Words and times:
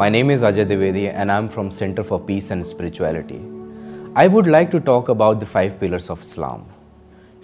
My 0.00 0.08
name 0.14 0.30
is 0.34 0.42
Ajay 0.48 0.64
Dwivedi 0.68 1.02
and 1.12 1.32
I'm 1.32 1.48
from 1.54 1.66
Center 1.78 2.02
for 2.10 2.18
Peace 2.28 2.46
and 2.54 2.64
Spirituality. 2.64 3.38
I 4.22 4.28
would 4.34 4.46
like 4.46 4.70
to 4.74 4.80
talk 4.88 5.10
about 5.14 5.40
the 5.40 5.48
5 5.58 5.74
pillars 5.80 6.06
of 6.14 6.22
Islam. 6.26 6.60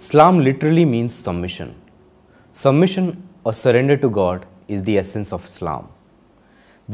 Islam 0.03 0.39
literally 0.47 0.85
means 0.93 1.17
submission. 1.25 1.75
Submission 2.63 3.11
or 3.43 3.53
surrender 3.63 3.97
to 4.05 4.09
God 4.09 4.47
is 4.67 4.87
the 4.87 4.97
essence 5.01 5.33
of 5.37 5.45
Islam. 5.51 5.91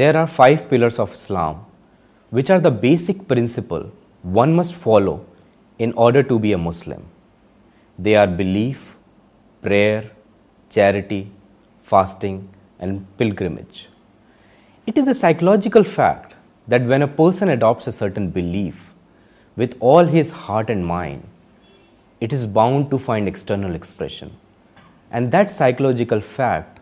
There 0.01 0.17
are 0.23 0.27
5 0.39 0.69
pillars 0.73 0.99
of 1.05 1.15
Islam, 1.21 1.63
which 2.29 2.51
are 2.55 2.61
the 2.67 2.75
basic 2.87 3.25
principle 3.33 3.89
one 4.41 4.59
must 4.59 4.75
follow 4.87 5.17
in 5.79 5.97
order 6.07 6.23
to 6.33 6.41
be 6.47 6.53
a 6.57 6.63
Muslim. 6.67 7.09
They 7.97 8.15
are 8.23 8.27
belief, 8.43 8.85
prayer, 9.69 10.03
charity, 10.79 11.23
fasting, 11.93 12.39
and 12.79 13.05
pilgrimage. 13.17 13.81
It 14.91 14.97
is 14.97 15.07
a 15.07 15.17
psychological 15.17 15.85
fact 15.85 16.35
that 16.67 16.83
when 16.83 17.01
a 17.01 17.07
person 17.07 17.47
adopts 17.47 17.87
a 17.87 17.91
certain 17.97 18.29
belief 18.37 18.93
with 19.55 19.75
all 19.79 20.09
his 20.15 20.31
heart 20.43 20.69
and 20.69 20.85
mind, 20.85 21.23
it 22.19 22.33
is 22.33 22.45
bound 22.45 22.89
to 22.89 22.99
find 22.99 23.29
external 23.29 23.75
expression. 23.75 24.35
And 25.09 25.31
that 25.31 25.49
psychological 25.49 26.19
fact 26.19 26.81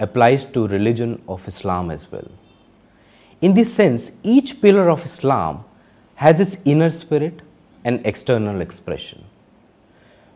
applies 0.00 0.44
to 0.52 0.66
religion 0.68 1.20
of 1.28 1.46
Islam 1.46 1.90
as 1.90 2.10
well. 2.10 2.30
In 3.42 3.52
this 3.52 3.74
sense, 3.74 4.12
each 4.22 4.62
pillar 4.62 4.88
of 4.88 5.04
Islam 5.04 5.62
has 6.24 6.40
its 6.40 6.56
inner 6.64 6.90
spirit 7.02 7.42
and 7.84 8.00
external 8.06 8.62
expression. 8.62 9.24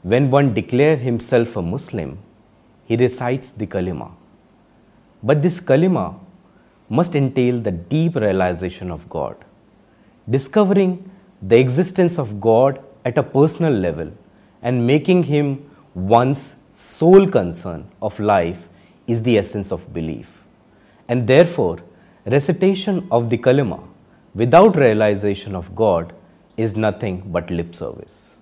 When 0.03 0.31
one 0.31 0.53
declares 0.53 1.01
himself 1.01 1.56
a 1.56 1.62
Muslim, 1.62 2.19
he 2.84 2.95
recites 2.95 3.51
the 3.51 3.67
kalima. 3.69 4.12
But 5.23 5.41
this 5.41 5.61
kalima 5.61 6.06
must 6.89 7.15
entail 7.17 7.61
the 7.61 7.73
deep 7.73 8.15
realization 8.15 8.91
of 8.91 9.09
God. 9.09 9.37
Discovering 10.29 11.11
the 11.42 11.59
existence 11.59 12.19
of 12.19 12.41
God 12.41 12.83
at 13.05 13.19
a 13.19 13.23
personal 13.23 13.73
level 13.73 14.12
and 14.62 14.87
making 14.87 15.25
Him 15.25 15.69
one's 15.95 16.56
sole 16.73 17.27
concern 17.27 17.91
of 18.03 18.19
life 18.20 18.69
is 19.06 19.23
the 19.23 19.39
essence 19.39 19.70
of 19.73 19.92
belief. 19.92 20.45
And 21.09 21.27
therefore, 21.27 21.79
recitation 22.25 23.06
of 23.12 23.31
the 23.31 23.39
kalima 23.39 23.83
without 24.34 24.77
realization 24.77 25.55
of 25.55 25.75
God 25.75 26.12
is 26.56 26.77
nothing 26.77 27.23
but 27.27 27.51
lip 27.51 27.75
service. 27.75 28.37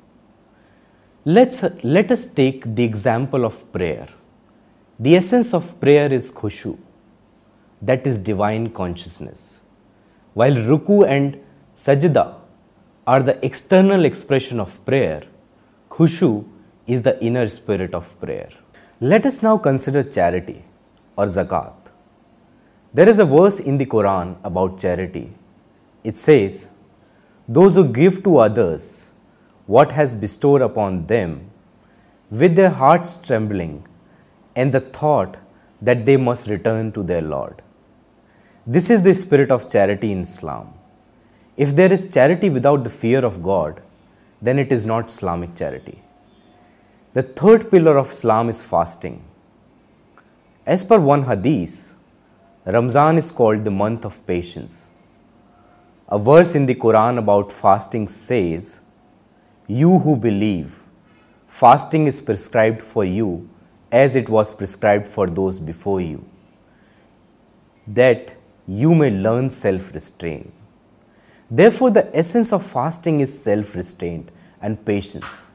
Let 1.27 2.11
us 2.11 2.27
take 2.27 2.75
the 2.75 2.85
example 2.85 3.45
of 3.45 3.73
prayer. 3.73 4.07
The 4.99 5.17
essence 5.17 5.55
of 5.55 5.81
prayer 5.81 6.13
is 6.13 6.31
khushu, 6.31 6.79
that 7.89 8.07
is 8.07 8.23
divine 8.25 8.67
consciousness 8.77 9.41
while 10.37 10.57
رکو 10.69 10.99
and 11.05 11.35
سجدہ 11.79 12.23
are 13.15 13.21
the 13.21 13.33
external 13.47 14.05
expression 14.05 14.61
of 14.61 14.79
prayer 14.85 15.23
خوشو 15.97 16.29
is 16.95 17.05
the 17.05 17.11
inner 17.27 17.43
spirit 17.51 17.95
of 17.95 18.19
prayer 18.21 18.55
let 19.11 19.27
us 19.27 19.43
now 19.45 19.57
consider 19.67 20.03
charity 20.11 20.55
or 21.19 21.27
زکوٰۃ 21.35 21.89
there 22.97 23.09
is 23.09 23.21
a 23.21 23.27
verse 23.33 23.61
in 23.65 23.81
the 23.81 23.85
Quran 23.97 24.33
about 24.51 24.81
charity 24.81 25.25
it 26.09 26.19
says 26.19 26.65
those 27.59 27.79
who 27.79 27.85
give 27.97 28.11
to 28.25 28.41
others 28.43 28.89
what 29.77 29.93
has 29.99 30.15
bestowed 30.21 30.61
upon 30.71 30.99
them 31.09 31.39
with 32.41 32.57
the 32.57 32.69
hearts 32.79 33.15
trembling 33.27 33.77
and 34.55 34.73
the 34.73 34.79
thought 34.99 35.37
that 35.87 36.07
they 36.07 36.17
must 36.31 36.49
return 36.49 36.91
to 36.95 37.03
the 37.13 37.21
Lord 37.29 37.61
This 38.67 38.89
is 38.89 39.03
the 39.03 39.13
spirit 39.13 39.51
of 39.51 39.71
charity 39.71 40.11
in 40.11 40.23
Islam. 40.23 40.73
If 41.55 41.77
there 41.77 41.93
is 41.93 42.09
charity 42.09 42.49
without 42.49 42.83
the 42.83 42.89
fear 42.89 43.23
of 43.23 43.43
God, 43.43 43.83
then 44.41 44.59
it 44.59 44.73
is 44.73 44.87
not 44.87 45.11
Islamic 45.11 45.55
charity. 45.55 45.99
The 47.13 47.25
third 47.25 47.71
pillar 47.71 47.99
of 47.99 48.11
Islam 48.11 48.49
is 48.49 48.63
fasting. 48.63 49.23
As 50.65 50.83
per 50.83 50.99
one 50.99 51.25
hadith, 51.25 51.95
Ramzan 52.65 53.19
is 53.19 53.31
called 53.31 53.67
the 53.67 53.71
month 53.71 54.07
of 54.07 54.27
patience. 54.27 54.89
A 56.09 56.19
verse 56.19 56.55
in 56.55 56.65
the 56.65 56.75
Quran 56.75 57.19
about 57.19 57.53
fasting 57.53 58.07
says, 58.09 58.81
"You 59.83 59.99
who 60.07 60.15
believe, 60.29 60.79
fasting 61.47 62.07
is 62.07 62.23
prescribed 62.31 62.81
for 62.95 63.05
you 63.05 63.35
as 63.93 64.17
it 64.23 64.33
was 64.37 64.55
prescribed 64.63 65.13
for 65.17 65.29
those 65.35 65.61
before 65.73 66.01
you." 66.01 66.25
That 68.01 68.33
you 68.67 68.95
may 68.95 69.11
learn 69.11 69.51
self-restraint. 69.51 70.53
Therefore, 71.51 71.91
the 71.91 72.17
essence 72.17 72.53
of 72.53 72.65
fasting 72.65 73.21
is 73.21 73.43
self-restraint 73.43 74.31
and 74.63 74.85
patience. 74.85 75.49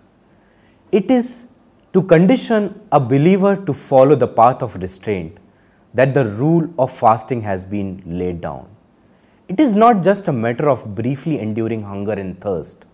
It 0.92 1.10
is 1.10 1.46
to 1.94 2.04
condition 2.04 2.80
a 2.92 3.00
believer 3.00 3.56
to 3.56 3.74
follow 3.74 4.16
the 4.16 4.28
path 4.28 4.62
of 4.62 4.76
restraint 4.76 5.38
that 5.94 6.14
the 6.14 6.26
rule 6.26 6.72
of 6.78 6.92
fasting 6.92 7.42
has 7.42 7.66
been 7.66 8.04
laid 8.06 8.42
down. 8.42 8.68
It 9.48 9.60
is 9.60 9.76
not 9.76 10.04
just 10.04 10.28
a 10.28 10.32
matter 10.32 10.70
of 10.70 10.94
briefly 10.94 11.40
enduring 11.40 11.82
hunger 11.82 12.14
and 12.14 12.40
thirst. 12.40 12.86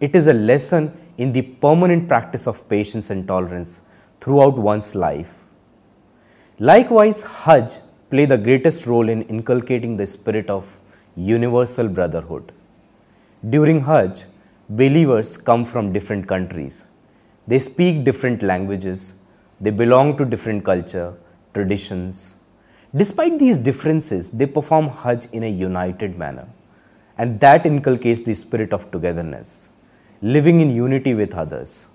It 0.00 0.16
is 0.16 0.26
a 0.26 0.34
lesson 0.34 0.92
in 1.16 1.32
the 1.32 1.42
permanent 1.42 2.08
practice 2.08 2.48
of 2.48 2.68
patience 2.68 3.10
and 3.10 3.28
tolerance 3.28 3.80
throughout 4.20 4.58
one's 4.58 4.96
life. 4.96 5.44
Likewise, 6.58 7.22
Hajj 7.22 7.74
play 8.08 8.24
the 8.24 8.38
greatest 8.38 8.86
role 8.86 9.08
in 9.08 9.22
inculcating 9.22 9.96
the 9.96 10.06
spirit 10.06 10.48
of 10.48 10.78
universal 11.16 11.88
brotherhood. 11.88 12.52
During 13.50 13.80
Hajj, 13.80 14.26
believers 14.68 15.36
come 15.36 15.64
from 15.64 15.92
different 15.92 16.28
countries. 16.28 16.86
They 17.48 17.58
speak 17.58 18.04
different 18.04 18.44
languages. 18.44 19.16
They 19.60 19.70
belong 19.70 20.16
to 20.18 20.24
different 20.24 20.64
culture, 20.64 21.14
traditions. 21.52 22.36
Despite 22.94 23.40
these 23.40 23.58
differences, 23.58 24.30
they 24.30 24.46
perform 24.46 24.88
Hajj 24.88 25.26
in 25.32 25.42
a 25.42 25.50
united 25.50 26.16
manner. 26.16 26.46
And 27.18 27.40
that 27.40 27.66
inculcates 27.66 28.20
the 28.20 28.34
spirit 28.34 28.72
of 28.72 28.88
togetherness, 28.92 29.70
living 30.22 30.60
in 30.60 30.70
unity 30.70 31.14
with 31.14 31.34
others. 31.34 31.88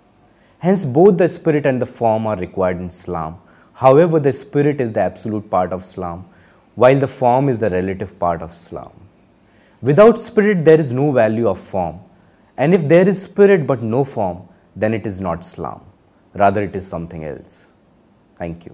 Hence, 0.60 0.84
both 0.84 1.18
the 1.18 1.30
spirit 1.30 1.66
and 1.66 1.82
the 1.82 1.86
form 1.86 2.28
are 2.28 2.36
required 2.36 2.80
in 2.80 2.88
Islam 2.88 3.40
However, 3.74 4.20
the 4.20 4.34
spirit 4.34 4.82
is 4.82 4.92
the 4.94 5.02
absolute 5.02 5.50
part 5.50 5.74
of 5.74 5.82
Islam, 5.82 6.26
while 6.76 7.00
the 7.00 7.08
form 7.08 7.50
is 7.50 7.60
the 7.60 7.70
relative 7.70 8.18
part 8.20 8.42
of 8.42 8.52
Islam. 8.52 8.92
Without 9.82 10.18
spirit, 10.18 10.66
there 10.66 10.80
is 10.80 10.92
no 10.94 11.12
value 11.12 11.48
of 11.48 11.60
form. 11.60 12.00
And 12.58 12.74
if 12.74 12.88
there 12.88 13.08
is 13.08 13.22
spirit 13.22 13.66
but 13.66 13.82
no 13.82 14.04
form, 14.04 14.48
then 14.76 14.94
it 14.94 15.08
is 15.08 15.20
not 15.20 15.40
Islam. 15.40 15.82
Rather, 16.36 16.64
it 16.64 16.76
is 16.76 16.88
something 16.88 17.26
else. 17.26 17.74
Thank 18.38 18.66
you. 18.66 18.70